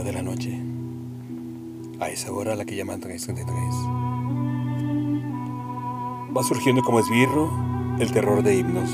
[0.00, 0.58] de la noche,
[2.00, 3.74] a esa hora a la que llaman 333,
[6.34, 7.52] va surgiendo como esbirro
[8.00, 8.90] el terror de himnos.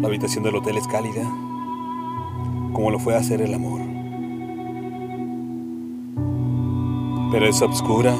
[0.00, 1.22] La habitación del hotel es cálida,
[2.72, 3.82] como lo fue hacer el amor.
[7.30, 8.16] Pero es obscura,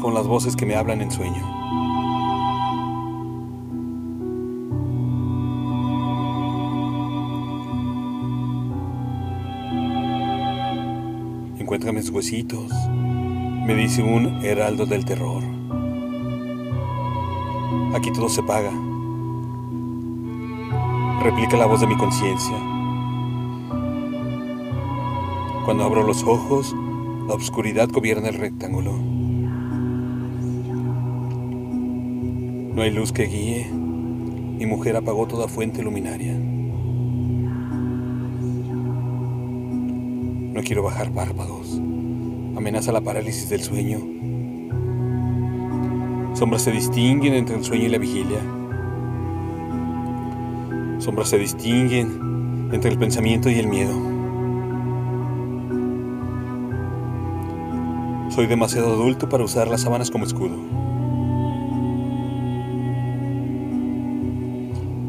[0.00, 1.63] con las voces que me hablan en sueño.
[11.74, 15.42] Encuentra mis huesitos, me dice un heraldo del terror.
[17.96, 18.70] Aquí todo se paga.
[21.24, 22.56] Replica la voz de mi conciencia.
[25.64, 26.72] Cuando abro los ojos,
[27.26, 28.92] la oscuridad gobierna el rectángulo.
[32.72, 33.68] No hay luz que guíe.
[33.68, 36.53] Mi mujer apagó toda fuente luminaria.
[40.54, 41.80] No quiero bajar párpados.
[42.56, 43.98] Amenaza la parálisis del sueño.
[46.32, 48.38] Sombras se distinguen entre el sueño y la vigilia.
[50.98, 53.94] Sombras se distinguen entre el pensamiento y el miedo.
[58.30, 60.54] Soy demasiado adulto para usar las sábanas como escudo.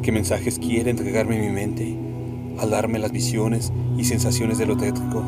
[0.01, 2.04] ¿Qué mensajes quiere entregarme mi mente
[2.59, 5.23] al darme las visiones y sensaciones de lo tétrico?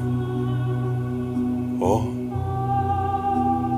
[1.79, 2.05] Oh,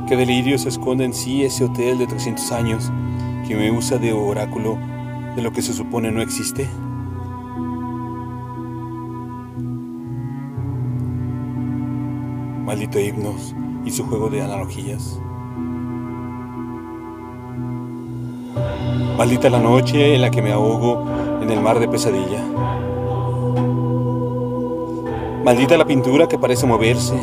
[0.08, 2.91] qué delirio se esconde en sí ese hotel de 300 años
[3.47, 4.78] que me usa de oráculo
[5.36, 6.67] de lo que se supone no existe.
[12.66, 15.19] Maldito himnos y su juego de analogías.
[19.17, 21.06] Maldita la noche en la que me ahogo
[21.41, 22.41] en el mar de pesadilla.
[25.50, 27.16] Maldita la pintura que parece moverse.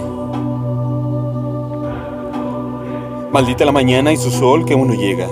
[3.30, 5.28] Maldita la mañana y su sol que uno llega.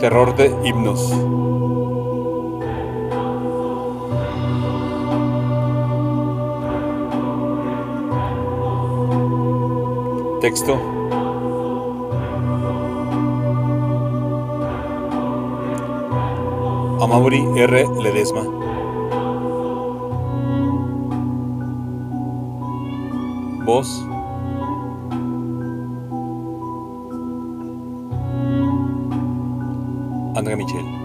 [0.00, 1.12] Terror de himnos.
[10.44, 10.74] Texto.
[17.00, 17.74] Amaury R.
[18.02, 18.42] Ledesma.
[23.64, 23.88] Voz.
[30.36, 31.03] André Michel.